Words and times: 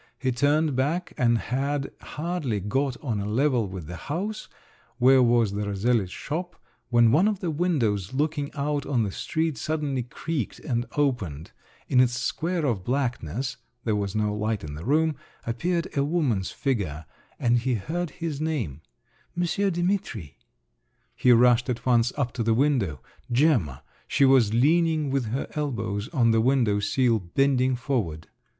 He 0.17 0.31
turned 0.31 0.75
back 0.75 1.13
and 1.15 1.37
had 1.37 1.91
hardly 2.01 2.59
got 2.59 2.97
on 3.03 3.19
a 3.19 3.27
level 3.29 3.67
with 3.67 3.85
the 3.85 3.97
house, 3.97 4.49
where 4.97 5.21
was 5.21 5.51
the 5.51 5.61
Rosellis' 5.67 6.09
shop, 6.09 6.55
when 6.89 7.11
one 7.11 7.27
of 7.27 7.39
the 7.39 7.51
windows 7.51 8.11
looking 8.11 8.49
out 8.55 8.83
on 8.87 9.03
the 9.03 9.11
street, 9.11 9.59
suddenly 9.59 10.01
creaked 10.01 10.57
and 10.61 10.87
opened; 10.97 11.51
in 11.87 11.99
its 11.99 12.13
square 12.19 12.65
of 12.65 12.83
blackness—there 12.83 13.95
was 13.95 14.15
no 14.15 14.33
light 14.35 14.63
in 14.63 14.73
the 14.73 14.83
room—appeared 14.83 15.95
a 15.95 16.03
woman's 16.03 16.49
figure, 16.49 17.05
and 17.37 17.59
he 17.59 17.75
heard 17.75 18.09
his 18.09 18.41
name—"Monsieur 18.41 19.69
Dimitri!" 19.69 20.35
He 21.15 21.31
rushed 21.31 21.69
at 21.69 21.85
once 21.85 22.11
up 22.17 22.31
to 22.31 22.41
the 22.41 22.55
window… 22.55 23.01
Gemma! 23.31 23.83
She 24.07 24.25
was 24.25 24.51
leaning 24.51 25.11
with 25.11 25.25
her 25.25 25.45
elbows 25.53 26.09
on 26.09 26.31
the 26.31 26.41
window 26.41 26.79
sill, 26.79 27.19
bending 27.19 27.75
forward. 27.75 28.27